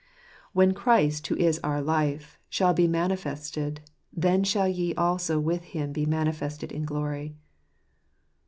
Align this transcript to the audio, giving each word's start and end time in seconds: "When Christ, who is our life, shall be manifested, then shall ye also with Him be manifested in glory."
"When 0.53 0.73
Christ, 0.73 1.27
who 1.27 1.35
is 1.35 1.59
our 1.63 1.79
life, 1.79 2.39
shall 2.49 2.73
be 2.73 2.87
manifested, 2.87 3.81
then 4.11 4.43
shall 4.43 4.67
ye 4.67 4.95
also 4.95 5.39
with 5.39 5.63
Him 5.63 5.91
be 5.93 6.07
manifested 6.07 6.71
in 6.71 6.85
glory." 6.85 7.35